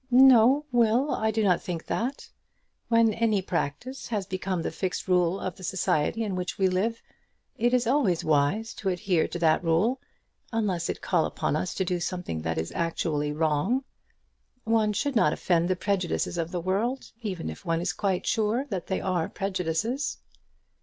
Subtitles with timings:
[0.09, 2.27] "No, Will; I do not think that.
[2.87, 7.03] When any practice has become the fixed rule of the society in which we live,
[7.55, 10.01] it is always wise to adhere to that rule,
[10.51, 13.83] unless it call upon us to do something that is actually wrong.
[14.63, 18.65] One should not offend the prejudices of the world, even if one is quite sure
[18.71, 20.17] that they are prejudices."